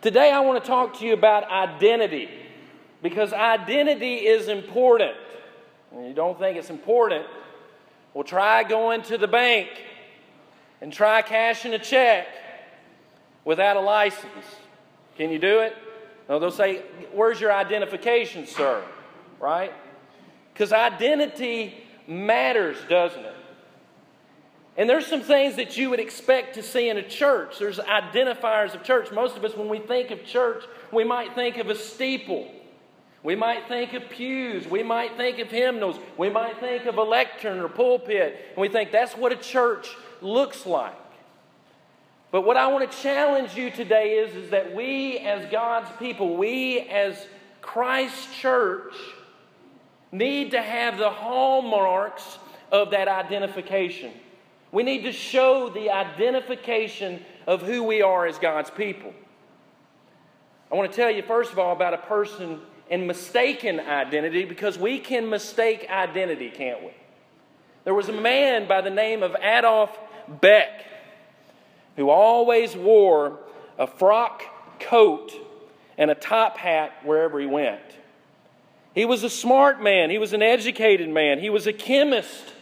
[0.00, 2.28] Today, I want to talk to you about identity
[3.02, 5.16] because identity is important.
[5.92, 7.26] You don't think it's important?
[8.14, 9.68] Well, try going to the bank
[10.80, 12.28] and try cashing a check
[13.44, 14.44] without a license.
[15.16, 15.74] Can you do it?
[16.28, 18.84] No, they'll say, Where's your identification, sir?
[19.40, 19.72] Right?
[20.52, 21.74] Because identity
[22.06, 23.34] matters, doesn't it?
[24.78, 27.58] And there's some things that you would expect to see in a church.
[27.58, 29.10] There's identifiers of church.
[29.10, 30.62] Most of us, when we think of church,
[30.92, 32.48] we might think of a steeple.
[33.24, 34.68] We might think of pews.
[34.68, 35.98] We might think of hymnals.
[36.16, 38.36] We might think of a lectern or pulpit.
[38.50, 39.88] And we think that's what a church
[40.22, 40.94] looks like.
[42.30, 46.36] But what I want to challenge you today is, is that we, as God's people,
[46.36, 47.26] we, as
[47.62, 48.94] Christ's church,
[50.12, 52.38] need to have the hallmarks
[52.70, 54.12] of that identification.
[54.70, 59.12] We need to show the identification of who we are as God's people.
[60.70, 62.60] I want to tell you, first of all, about a person
[62.90, 66.92] in mistaken identity because we can mistake identity, can't we?
[67.84, 69.96] There was a man by the name of Adolf
[70.28, 70.84] Beck
[71.96, 73.38] who always wore
[73.78, 74.42] a frock
[74.80, 75.32] coat
[75.96, 77.80] and a top hat wherever he went.
[78.94, 82.52] He was a smart man, he was an educated man, he was a chemist,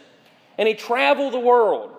[0.57, 1.91] and he traveled the world.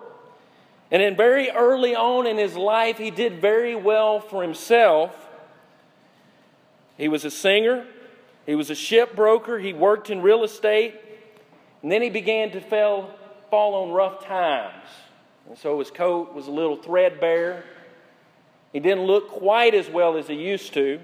[0.91, 5.15] And then, very early on in his life, he did very well for himself.
[6.97, 7.85] He was a singer,
[8.45, 10.95] he was a shipbroker, he worked in real estate,
[11.81, 13.11] and then he began to fall,
[13.51, 14.83] fall on rough times.
[15.47, 17.63] And so his coat was a little threadbare.
[18.73, 20.99] He didn't look quite as well as he used to.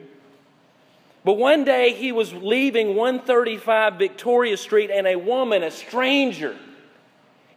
[1.23, 6.55] But one day he was leaving 135 Victoria Street, and a woman, a stranger,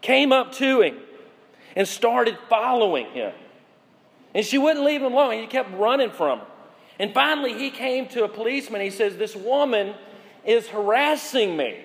[0.01, 0.97] came up to him
[1.77, 3.33] and started following him.
[4.35, 5.35] And she wouldn't leave him alone.
[5.35, 6.47] He kept running from her.
[6.99, 8.81] And finally, he came to a policeman.
[8.81, 9.95] He says, This woman
[10.45, 11.81] is harassing me.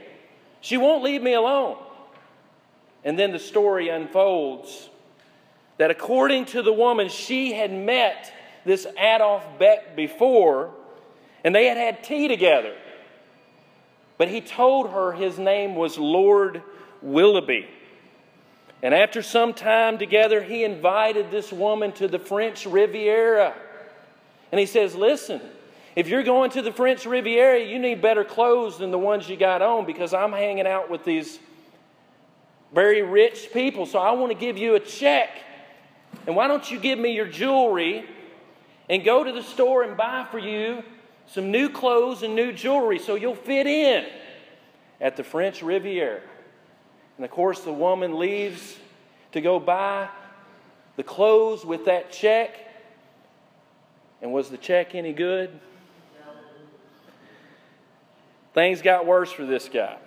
[0.62, 1.78] She won't leave me alone.
[3.04, 4.90] And then the story unfolds
[5.78, 8.32] that according to the woman, she had met
[8.66, 10.72] this Adolf Beck before,
[11.44, 12.74] and they had had tea together.
[14.18, 16.62] But he told her his name was Lord
[17.02, 17.68] Willoughby.
[18.84, 23.56] And after some time together, he invited this woman to the French Riviera.
[24.52, 25.42] And he says, Listen,
[25.96, 29.38] if you're going to the French Riviera, you need better clothes than the ones you
[29.38, 31.40] got on because I'm hanging out with these
[32.74, 33.86] very rich people.
[33.86, 35.30] So I want to give you a check
[36.28, 38.06] and why don't you give me your jewelry
[38.90, 40.84] and go to the store and buy for you
[41.28, 44.06] some new clothes and new jewelry so you'll fit in
[45.00, 46.22] at the French Riviera?
[47.18, 48.78] And of course, the woman leaves
[49.34, 50.10] to go buy
[50.96, 52.60] the clothes with that check.
[54.22, 55.60] And was the check any good?
[58.54, 59.98] Things got worse for this guy.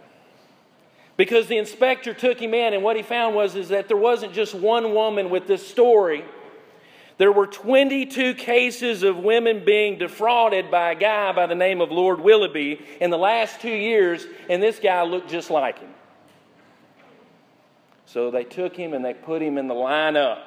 [1.16, 4.32] Because the inspector took him in, and what he found was is that there wasn't
[4.32, 6.24] just one woman with this story.
[7.18, 11.90] There were 22 cases of women being defrauded by a guy by the name of
[11.90, 15.88] Lord Willoughby in the last two years, and this guy looked just like him.
[18.06, 20.42] So they took him and they put him in the lineup.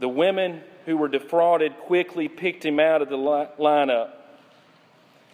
[0.00, 4.10] The women who were defrauded quickly picked him out of the lineup.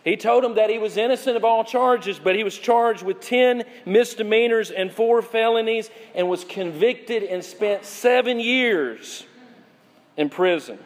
[0.04, 3.20] He told them that he was innocent of all charges, but he was charged with
[3.20, 9.24] 10 misdemeanors and four felonies and was convicted and spent seven years
[10.16, 10.78] in prison.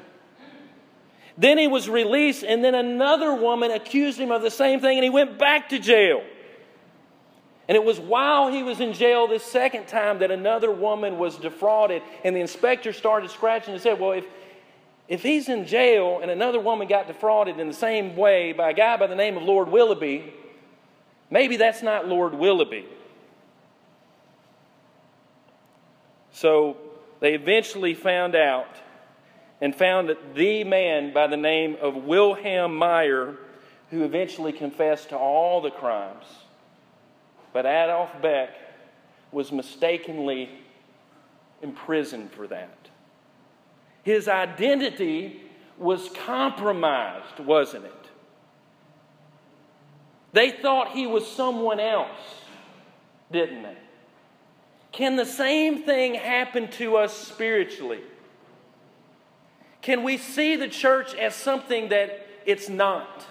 [1.38, 5.04] Then he was released, and then another woman accused him of the same thing, and
[5.04, 6.22] he went back to jail.
[7.68, 11.36] And it was while he was in jail this second time that another woman was
[11.36, 14.24] defrauded, and the inspector started scratching and said, Well, if,
[15.08, 18.74] if he's in jail and another woman got defrauded in the same way by a
[18.74, 20.32] guy by the name of Lord Willoughby,
[21.28, 22.86] maybe that's not Lord Willoughby.
[26.30, 26.76] So
[27.20, 28.76] they eventually found out
[29.60, 33.36] and found that the man by the name of Wilhelm Meyer,
[33.90, 36.26] who eventually confessed to all the crimes.
[37.56, 38.50] But Adolf Beck
[39.32, 40.50] was mistakenly
[41.62, 42.90] imprisoned for that.
[44.02, 45.40] His identity
[45.78, 48.06] was compromised, wasn't it?
[50.34, 52.42] They thought he was someone else,
[53.32, 53.78] didn't they?
[54.92, 58.02] Can the same thing happen to us spiritually?
[59.80, 63.24] Can we see the church as something that it's not?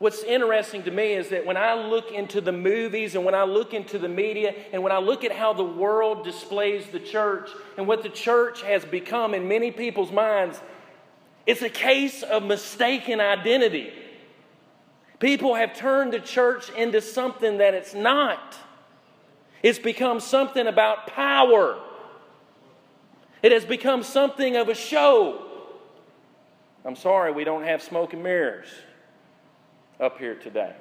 [0.00, 3.42] What's interesting to me is that when I look into the movies and when I
[3.42, 7.50] look into the media and when I look at how the world displays the church
[7.76, 10.58] and what the church has become in many people's minds,
[11.44, 13.92] it's a case of mistaken identity.
[15.18, 18.56] People have turned the church into something that it's not.
[19.62, 21.78] It's become something about power.
[23.42, 25.44] It has become something of a show.
[26.86, 28.68] I'm sorry, we don't have smoke and mirrors
[30.00, 30.74] up here today.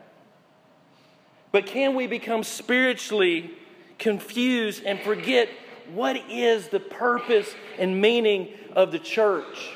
[1.51, 3.51] But can we become spiritually
[3.97, 5.49] confused and forget
[5.93, 9.71] what is the purpose and meaning of the church?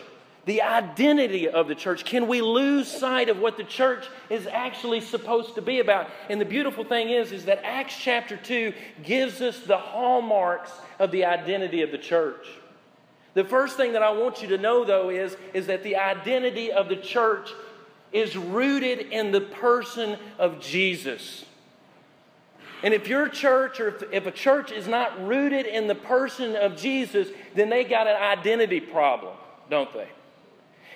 [0.45, 2.04] The identity of the church.
[2.04, 6.10] Can we lose sight of what the church is actually supposed to be about?
[6.30, 8.74] And the beautiful thing is, is that Acts chapter 2
[9.04, 12.45] gives us the hallmarks of the identity of the church.
[13.36, 16.72] The first thing that I want you to know, though, is, is that the identity
[16.72, 17.50] of the church
[18.13, 21.44] is rooted in the person of Jesus.
[22.83, 26.56] And if your church or if, if a church is not rooted in the person
[26.56, 29.36] of Jesus, then they got an identity problem,
[29.69, 30.07] don't they?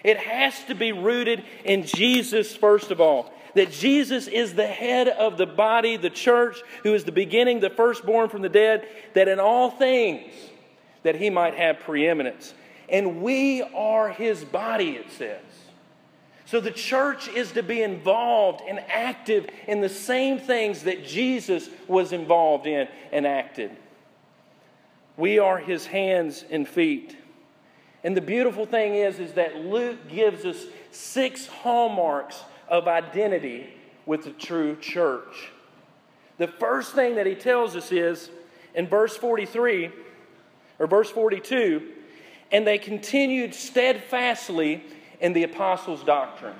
[0.03, 3.33] It has to be rooted in Jesus, first of all.
[3.55, 7.71] That Jesus is the head of the body, the church, who is the beginning, the
[7.71, 10.31] firstborn from the dead, that in all things
[11.03, 12.53] that he might have preeminence.
[12.89, 15.41] And we are his body, it says.
[16.47, 21.69] So the church is to be involved and active in the same things that Jesus
[21.89, 23.71] was involved in and acted.
[25.17, 27.17] We are his hands and feet.
[28.01, 33.67] And the beautiful thing is, is that Luke gives us six hallmarks of identity
[34.05, 35.51] with the true church.
[36.37, 38.29] The first thing that he tells us is
[38.73, 39.91] in verse 43
[40.79, 41.91] or verse 42
[42.51, 44.83] and they continued steadfastly
[45.19, 46.55] in the apostles' doctrine.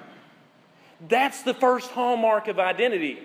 [1.08, 3.20] That's the first hallmark of identity.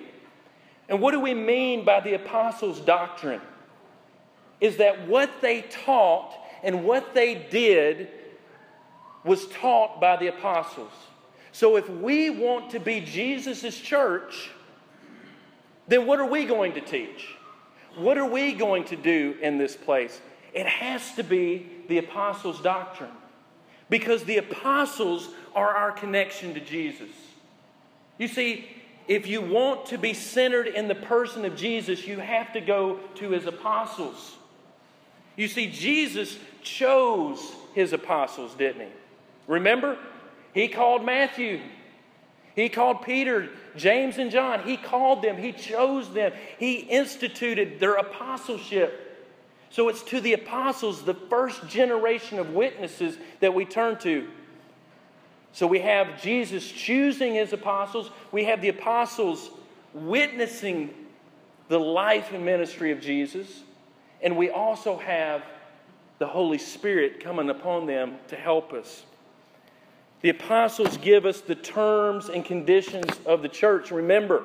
[0.88, 3.40] And what do we mean by the apostles' doctrine?
[4.60, 8.08] Is that what they taught and what they did
[9.24, 10.92] was taught by the apostles.
[11.52, 14.50] So if we want to be Jesus' church,
[15.86, 17.28] then what are we going to teach?
[17.96, 20.20] What are we going to do in this place?
[20.54, 23.10] It has to be the apostles' doctrine
[23.92, 27.10] because the apostles are our connection to Jesus.
[28.16, 28.66] You see,
[29.06, 33.00] if you want to be centered in the person of Jesus, you have to go
[33.16, 34.34] to his apostles.
[35.36, 38.92] You see, Jesus chose his apostles, didn't he?
[39.46, 39.98] Remember?
[40.54, 41.60] He called Matthew.
[42.56, 44.62] He called Peter, James, and John.
[44.62, 45.36] He called them.
[45.36, 46.32] He chose them.
[46.58, 49.01] He instituted their apostleship.
[49.72, 54.28] So it's to the apostles, the first generation of witnesses, that we turn to.
[55.52, 59.50] So we have Jesus choosing his apostles, we have the apostles
[59.94, 60.90] witnessing
[61.68, 63.62] the life and ministry of Jesus,
[64.20, 65.42] and we also have
[66.18, 69.04] the Holy Spirit coming upon them to help us.
[70.20, 73.90] The apostles give us the terms and conditions of the church.
[73.90, 74.44] Remember,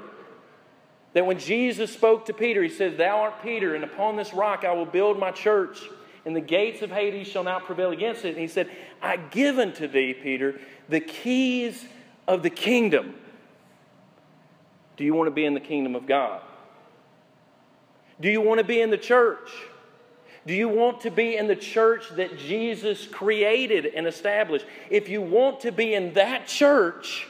[1.13, 4.63] that when Jesus spoke to Peter, he said, Thou art Peter, and upon this rock
[4.63, 5.81] I will build my church,
[6.25, 8.29] and the gates of Hades shall not prevail against it.
[8.29, 8.69] And he said,
[9.01, 10.59] I give unto thee, Peter,
[10.89, 11.85] the keys
[12.27, 13.15] of the kingdom.
[14.97, 16.41] Do you want to be in the kingdom of God?
[18.19, 19.51] Do you want to be in the church?
[20.45, 24.65] Do you want to be in the church that Jesus created and established?
[24.89, 27.27] If you want to be in that church,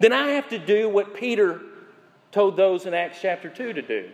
[0.00, 1.60] then I have to do what Peter
[2.32, 4.10] told those in Acts chapter 2 to do.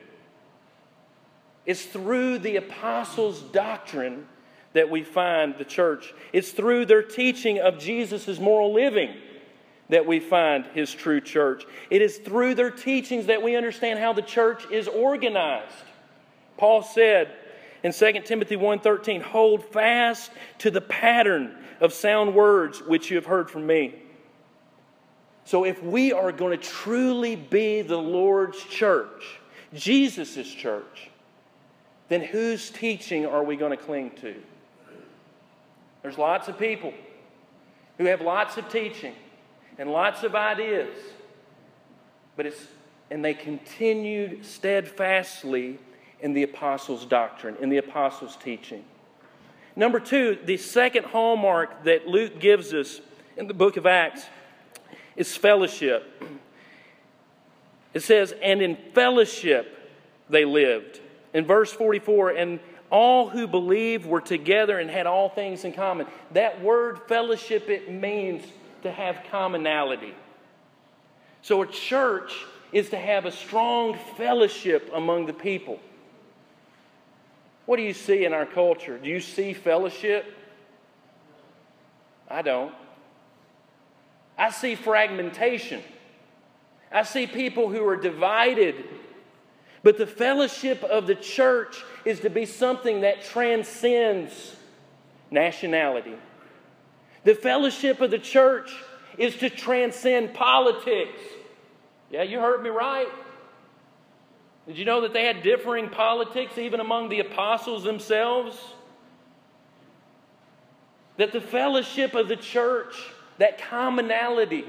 [1.67, 4.27] It's through the apostles' doctrine
[4.75, 6.13] that we find the church.
[6.33, 9.15] It's through their teaching of Jesus' moral living
[9.89, 11.65] that we find his true church.
[11.91, 15.85] It is through their teachings that we understand how the church is organized.
[16.57, 17.35] Paul said
[17.83, 23.27] in 2 Timothy 1:13, "Hold fast to the pattern of sound words which you have
[23.27, 23.95] heard from me."
[25.45, 29.41] So, if we are going to truly be the Lord's church,
[29.75, 31.11] Jesus' church,
[32.09, 34.35] then whose teaching are we going to cling to?
[36.03, 36.93] There's lots of people
[37.99, 39.15] who have lots of teaching
[39.79, 40.97] and lots of ideas,
[42.37, 42.67] but it's
[43.11, 45.79] and they continued steadfastly
[46.21, 48.85] in the apostles' doctrine, in the apostles' teaching.
[49.77, 53.01] Number two, the second hallmark that Luke gives us
[53.37, 54.25] in the book of Acts
[55.17, 56.23] is fellowship.
[57.93, 59.79] It says, and in fellowship
[60.29, 61.01] they lived.
[61.33, 66.07] In verse 44, and all who believed were together and had all things in common.
[66.33, 68.45] That word fellowship, it means
[68.83, 70.15] to have commonality.
[71.43, 72.33] So, a church
[72.73, 75.79] is to have a strong fellowship among the people.
[77.67, 78.99] What do you see in our culture?
[78.99, 80.27] Do you see fellowship?
[82.29, 82.75] I don't.
[84.37, 85.83] I see fragmentation.
[86.91, 88.85] I see people who are divided.
[89.83, 94.57] But the fellowship of the church is to be something that transcends
[95.31, 96.15] nationality.
[97.25, 98.73] The fellowship of the church
[99.19, 101.21] is to transcend politics.
[102.11, 103.09] Yeah, you heard me right.
[104.67, 108.59] Did you know that they had differing politics even among the apostles themselves?
[111.17, 112.95] That the fellowship of the church,
[113.39, 114.65] that commonality,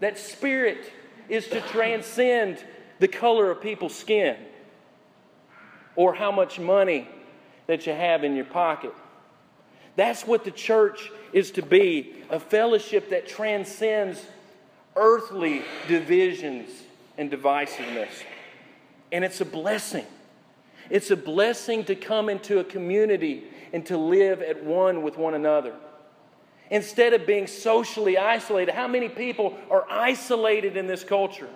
[0.00, 0.92] that spirit,
[1.28, 2.62] is to transcend
[2.98, 4.36] the color of people's skin
[5.96, 7.08] or how much money
[7.66, 8.92] that you have in your pocket.
[9.96, 14.24] That's what the church is to be a fellowship that transcends
[14.96, 16.70] earthly divisions
[17.18, 18.08] and divisiveness.
[19.12, 20.06] And it's a blessing.
[20.88, 25.34] It's a blessing to come into a community and to live at one with one
[25.34, 25.74] another.
[26.70, 31.48] Instead of being socially isolated, how many people are isolated in this culture?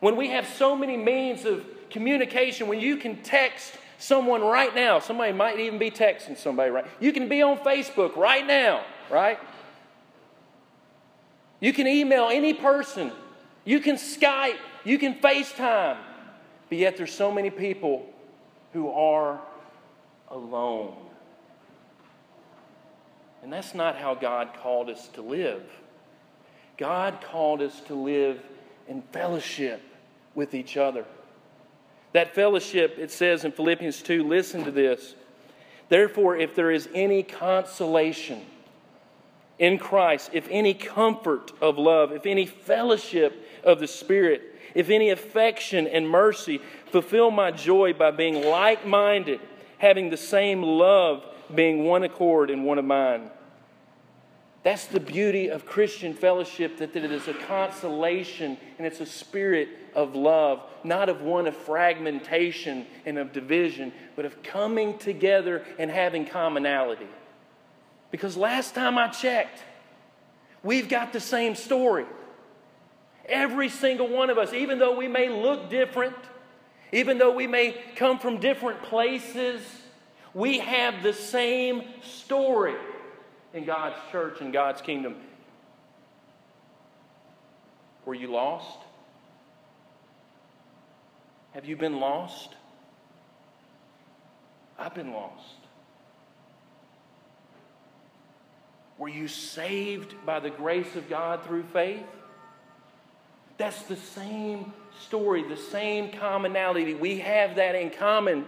[0.00, 4.98] When we have so many means of communication, when you can text someone right now,
[4.98, 6.84] somebody might even be texting somebody right.
[7.00, 9.38] You can be on Facebook right now, right?
[11.60, 13.10] You can email any person.
[13.64, 14.58] You can Skype.
[14.84, 15.96] You can FaceTime.
[16.68, 18.04] But yet there's so many people
[18.74, 19.40] who are
[20.28, 20.94] alone.
[23.44, 25.62] And that's not how God called us to live.
[26.78, 28.40] God called us to live
[28.88, 29.82] in fellowship
[30.34, 31.04] with each other.
[32.14, 35.14] That fellowship, it says in Philippians 2, listen to this.
[35.90, 38.40] Therefore, if there is any consolation
[39.58, 45.10] in Christ, if any comfort of love, if any fellowship of the Spirit, if any
[45.10, 49.40] affection and mercy, fulfill my joy by being like minded,
[49.76, 53.30] having the same love, being one accord and one of mind.
[54.64, 59.06] That's the beauty of Christian fellowship, that, that it is a consolation and it's a
[59.06, 65.62] spirit of love, not of one of fragmentation and of division, but of coming together
[65.78, 67.06] and having commonality.
[68.10, 69.60] Because last time I checked,
[70.62, 72.06] we've got the same story.
[73.26, 76.16] Every single one of us, even though we may look different,
[76.90, 79.60] even though we may come from different places,
[80.32, 82.76] we have the same story
[83.54, 85.14] in God's church and God's kingdom.
[88.04, 88.80] Were you lost?
[91.52, 92.54] Have you been lost?
[94.76, 95.54] I've been lost.
[98.98, 102.02] Were you saved by the grace of God through faith?
[103.56, 106.94] That's the same story, the same commonality.
[106.94, 108.46] We have that in common,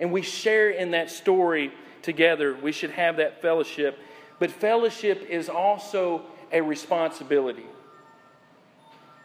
[0.00, 2.54] and we share in that story together.
[2.54, 3.98] We should have that fellowship.
[4.38, 7.66] But fellowship is also a responsibility.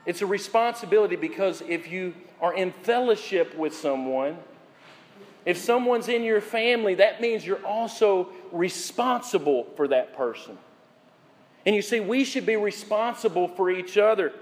[0.06, 4.38] It's a responsibility because if you are in fellowship with someone,
[5.46, 10.58] if someone's in your family, that means you're also responsible for that person.
[11.66, 14.34] And you see, we should be responsible for each other.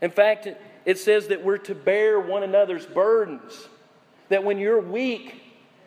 [0.00, 0.48] In fact,
[0.84, 3.68] it says that we're to bear one another's burdens.
[4.28, 5.41] That when you're weak,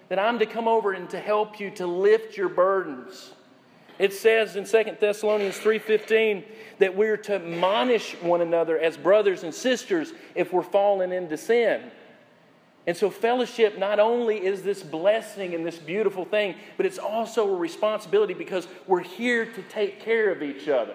[0.09, 3.31] that I'm to come over and to help you to lift your burdens.
[3.97, 6.43] It says in 2 Thessalonians 3:15
[6.79, 11.91] that we're to admonish one another as brothers and sisters if we're fallen into sin.
[12.88, 17.51] And so fellowship not only is this blessing and this beautiful thing, but it's also
[17.51, 20.93] a responsibility because we're here to take care of each other.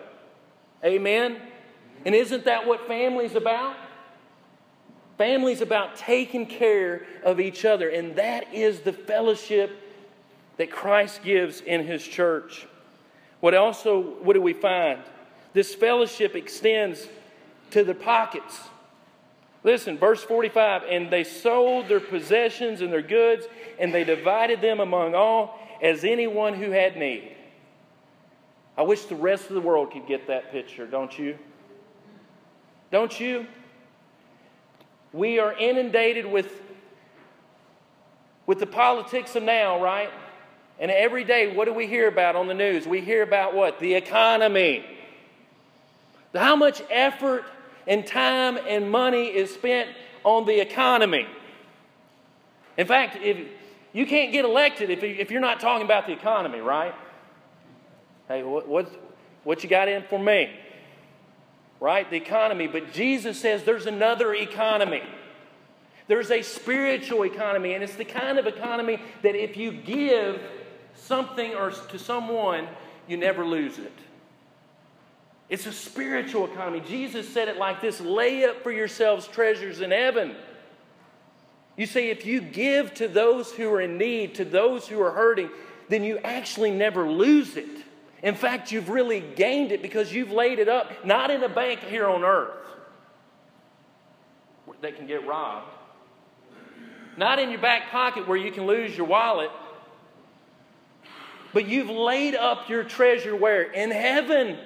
[0.85, 1.41] Amen.
[2.05, 3.75] And isn't that what family's about?
[5.21, 9.71] Family's about taking care of each other, and that is the fellowship
[10.57, 12.67] that Christ gives in his church.
[13.41, 15.03] What also, what do we find?
[15.53, 17.07] This fellowship extends
[17.73, 18.61] to the pockets.
[19.63, 23.45] Listen, verse 45 and they sold their possessions and their goods,
[23.79, 27.37] and they divided them among all as anyone who had need.
[28.75, 31.39] I wish the rest of the world could get that picture, don't you?
[32.91, 33.47] Don't you?
[35.13, 36.61] We are inundated with,
[38.47, 40.11] with the politics of now, right?
[40.79, 42.87] And every day, what do we hear about on the news?
[42.87, 43.81] We hear about what?
[43.81, 44.85] The economy.
[46.35, 47.45] How much effort
[47.87, 49.89] and time and money is spent
[50.25, 51.27] on the economy.
[52.77, 53.49] In fact, if
[53.93, 56.95] you can't get elected if, if you're not talking about the economy, right?
[58.29, 58.91] Hey, what, what,
[59.45, 60.51] what you got in for me?
[61.81, 62.09] Right?
[62.09, 62.67] The economy.
[62.67, 65.03] But Jesus says there's another economy.
[66.07, 70.41] There's a spiritual economy, and it's the kind of economy that if you give
[70.95, 72.69] something or to someone,
[73.09, 73.93] you never lose it.
[75.49, 76.81] It's a spiritual economy.
[76.87, 80.37] Jesus said it like this lay up for yourselves treasures in heaven.
[81.77, 85.11] You see, if you give to those who are in need, to those who are
[85.11, 85.51] hurting,
[85.89, 87.69] then you actually never lose it.
[88.23, 91.81] In fact, you've really gained it because you've laid it up, not in a bank
[91.81, 92.57] here on earth
[94.83, 95.71] that can get robbed,
[97.17, 99.51] not in your back pocket where you can lose your wallet,
[101.53, 103.63] but you've laid up your treasure where?
[103.63, 104.57] In heaven,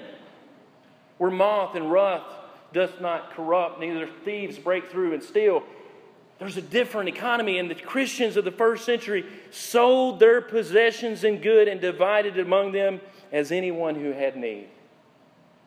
[1.18, 2.26] where moth and rust
[2.72, 5.62] doth not corrupt, neither thieves break through and steal.
[6.38, 11.40] There's a different economy, and the Christians of the first century sold their possessions and
[11.40, 13.00] good and divided among them
[13.34, 14.68] as anyone who had need.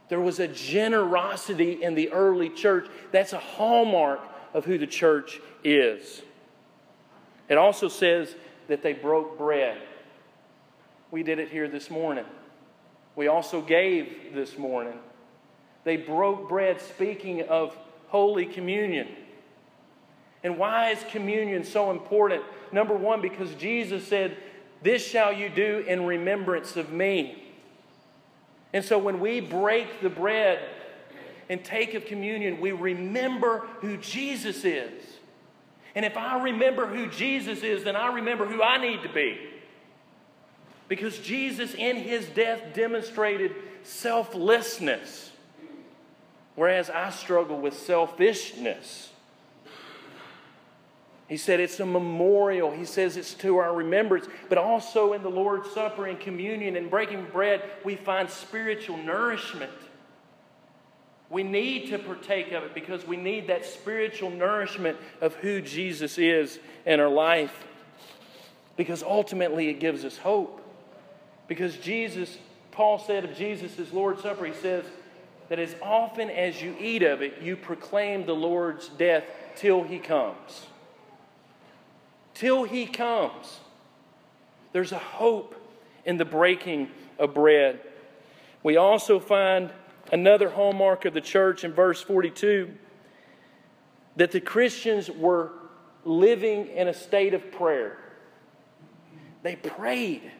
[0.07, 2.87] There was a generosity in the early church.
[3.11, 4.21] That's a hallmark
[4.53, 6.21] of who the church is.
[7.49, 8.33] It also says
[8.69, 9.77] that they broke bread.
[11.11, 12.23] We did it here this morning.
[13.17, 14.97] We also gave this morning.
[15.83, 19.09] They broke bread, speaking of Holy Communion.
[20.41, 22.43] And why is communion so important?
[22.71, 24.37] Number one, because Jesus said,
[24.81, 27.43] This shall you do in remembrance of me.
[28.77, 30.59] And so when we break the bread
[31.49, 35.03] and take of communion, we remember who Jesus is.
[35.95, 39.39] And if I remember who Jesus is, then I remember who I need to be.
[40.87, 45.31] Because Jesus, in his death, demonstrated selflessness,
[46.53, 49.09] whereas I struggle with selfishness.
[51.27, 52.71] He said it's a memorial.
[52.71, 54.27] He says it's to our remembrance.
[54.47, 59.71] But also in the Lord's Supper and communion and breaking bread, we find spiritual nourishment.
[61.29, 66.17] We need to partake of it because we need that spiritual nourishment of who Jesus
[66.17, 67.65] is in our life.
[68.77, 70.61] Because ultimately it gives us hope.
[71.49, 72.37] Because Jesus,
[72.71, 74.85] Paul said of Jesus' Lord's Supper, he says
[75.49, 79.25] that as often as you eat of it, you proclaim the Lord's death
[79.57, 80.67] till he comes
[82.37, 83.59] till he comes.
[84.71, 85.55] There's a hope
[86.05, 87.79] in the breaking of bread.
[88.61, 89.71] We also find
[90.11, 92.71] another hallmark of the church in verse 42
[94.17, 95.51] that the Christians were
[96.05, 97.97] living in a state of prayer.
[99.43, 100.31] They prayed.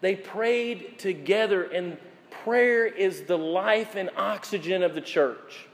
[0.00, 1.96] They prayed together, and
[2.30, 5.66] prayer is the life and oxygen of the church.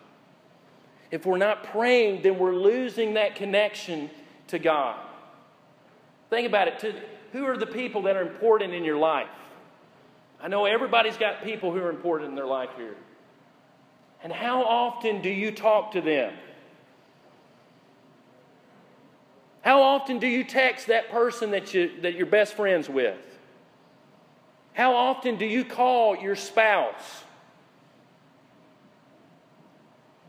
[1.11, 4.11] If we're not praying, then we're losing that connection
[4.49, 4.99] to God.
[6.31, 7.03] Think about it.
[7.33, 9.29] Who are the people that are important in your life?
[10.41, 12.97] I know everybody's got people who are important in their life here.
[14.23, 16.33] And how often do you talk to them?
[19.63, 23.19] How often do you text that person that, you, that you're best friends with?
[24.73, 27.25] How often do you call your spouse?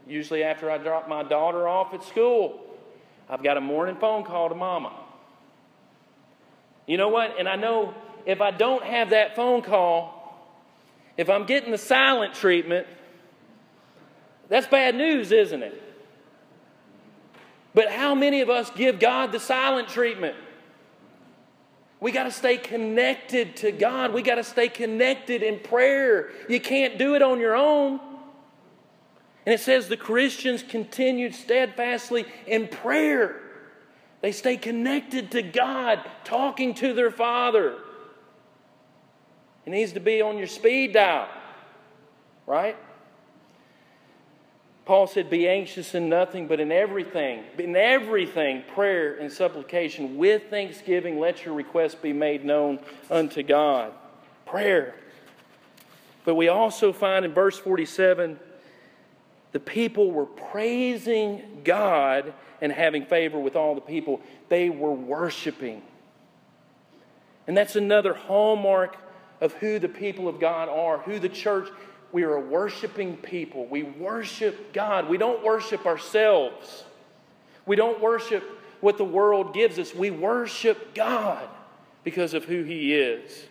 [0.08, 2.60] Usually, after I drop my daughter off at school,
[3.30, 4.92] I've got a morning phone call to mama.
[6.90, 7.36] You know what?
[7.38, 7.94] And I know
[8.26, 10.36] if I don't have that phone call,
[11.18, 12.88] if I'm getting the silent treatment,
[14.48, 15.84] that's bad news, isn't it?
[17.76, 20.36] But how many of us give God the silent treatment?
[22.00, 24.12] We got to stay connected to God.
[24.12, 26.32] We got to stay connected in prayer.
[26.50, 28.00] You can't do it on your own.
[29.46, 33.42] And it says the Christians continued steadfastly in prayer.
[34.22, 37.76] They stay connected to God, talking to their Father.
[39.66, 41.30] It needs to be on your speed dial,
[42.46, 42.76] right?
[44.86, 50.50] Paul said, Be anxious in nothing, but in everything, in everything, prayer and supplication, with
[50.50, 52.80] thanksgiving, let your requests be made known
[53.12, 53.94] unto God.
[54.46, 54.96] Prayer.
[56.26, 58.40] But we also find in verse 47
[59.52, 64.22] the people were praising God and having favor with all the people.
[64.50, 65.82] They were worshiping.
[67.48, 68.98] And that's another hallmark
[69.42, 71.70] of who the people of God are, who the church.
[72.12, 73.66] We are a worshiping people.
[73.68, 75.10] We worship God.
[75.10, 76.84] We don't worship ourselves.
[77.66, 78.44] We don't worship
[78.82, 79.94] what the world gives us.
[79.94, 81.48] We worship God
[82.04, 83.46] because of who He is.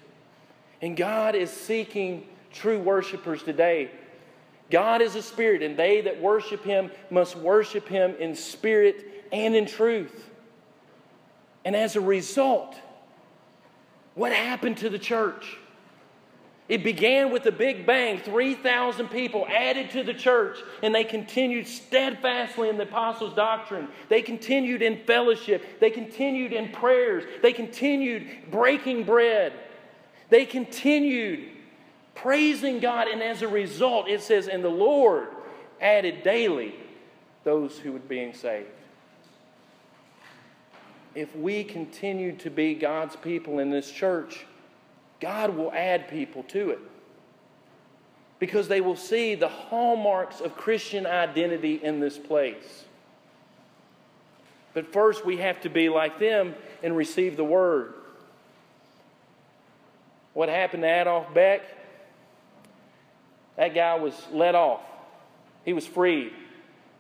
[0.80, 3.90] And God is seeking true worshipers today
[4.70, 9.54] God is a spirit, and they that worship him must worship him in spirit and
[9.54, 10.30] in truth.
[11.64, 12.76] And as a result,
[14.14, 15.58] what happened to the church?
[16.68, 21.66] It began with a big bang 3,000 people added to the church, and they continued
[21.66, 23.88] steadfastly in the apostles' doctrine.
[24.10, 25.80] They continued in fellowship.
[25.80, 27.24] They continued in prayers.
[27.40, 29.54] They continued breaking bread.
[30.28, 31.48] They continued
[32.22, 35.28] praising God, and as a result, it says, And the Lord
[35.80, 36.74] added daily
[37.44, 38.68] those who were being saved.
[41.14, 44.44] If we continue to be God's people in this church,
[45.20, 46.78] God will add people to it
[48.38, 52.84] because they will see the hallmarks of Christian identity in this place.
[54.74, 57.94] But first, we have to be like them and receive the word.
[60.34, 61.62] What happened to Adolf Beck?
[63.58, 64.80] That guy was let off,
[65.66, 66.32] he was freed.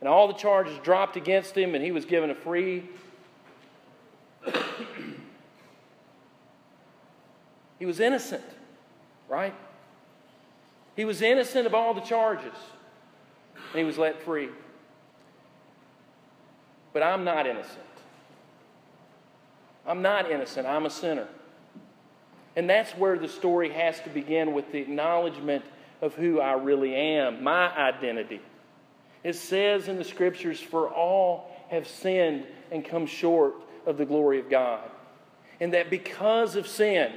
[0.00, 2.84] And all the charges dropped against him, and he was given a free
[7.78, 8.44] He was innocent,
[9.28, 9.54] right?
[10.96, 12.54] He was innocent of all the charges,
[13.54, 14.48] and he was let free.
[16.92, 17.78] But I'm not innocent.
[19.86, 20.66] I'm not innocent.
[20.66, 21.28] I'm a sinner.
[22.56, 25.64] And that's where the story has to begin with the acknowledgement
[26.00, 28.40] of who I really am, my identity.
[29.24, 33.54] It says in the scriptures, For all have sinned and come short
[33.86, 34.88] of the glory of God.
[35.60, 37.12] And that because of sin,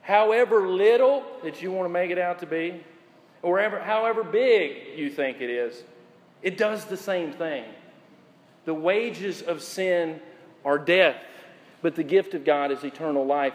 [0.00, 2.82] however little that you want to make it out to be,
[3.42, 5.82] or ever, however big you think it is,
[6.42, 7.64] it does the same thing.
[8.64, 10.20] The wages of sin
[10.64, 11.16] are death,
[11.82, 13.52] but the gift of God is eternal life.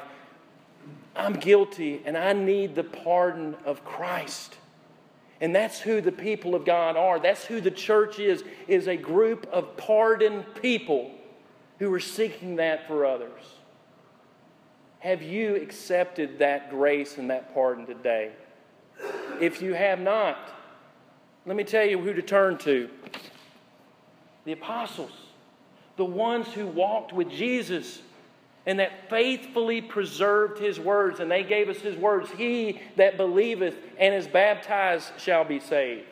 [1.19, 4.55] I'm guilty and I need the pardon of Christ.
[5.41, 7.19] And that's who the people of God are.
[7.19, 11.11] That's who the church is, is a group of pardoned people
[11.79, 13.41] who are seeking that for others.
[14.99, 18.31] Have you accepted that grace and that pardon today?
[19.39, 20.37] If you have not,
[21.45, 22.89] let me tell you who to turn to
[24.43, 25.11] the apostles,
[25.95, 28.01] the ones who walked with Jesus
[28.69, 33.75] and that faithfully preserved his words, and they gave us his words He that believeth
[33.97, 36.05] and is baptized shall be saved.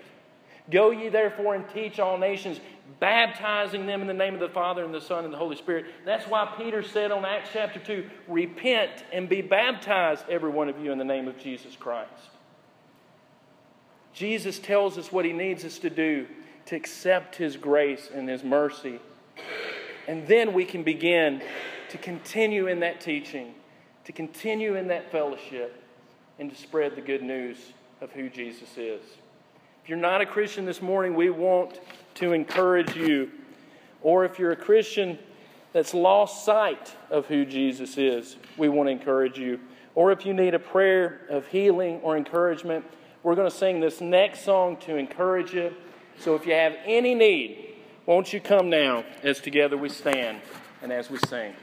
[0.72, 2.60] Go ye therefore and teach all nations,
[3.00, 5.86] baptizing them in the name of the Father and the Son and the Holy Spirit.
[6.04, 10.84] That's why Peter said on Acts chapter 2 repent and be baptized, every one of
[10.84, 12.10] you, in the name of Jesus Christ.
[14.13, 16.26] Jesus tells us what he needs us to do
[16.65, 19.00] to accept his grace and his mercy.
[20.08, 21.41] And then we can begin
[21.89, 23.54] to continue in that teaching,
[24.06, 25.84] to continue in that fellowship,
[26.39, 27.58] and to spread the good news
[28.00, 29.02] of who Jesus is.
[29.84, 31.80] If you're not a Christian this morning, we want
[32.15, 33.32] to encourage you.
[34.02, 35.17] Or if you're a Christian
[35.74, 39.60] that's lost sight of who Jesus is, we want to encourage you.
[39.96, 42.86] Or if you need a prayer of healing or encouragement,
[43.24, 45.74] we're going to sing this next song to encourage you.
[46.20, 47.66] So if you have any need,
[48.08, 50.39] won't you come now as together we stand
[50.82, 51.54] and as we sing?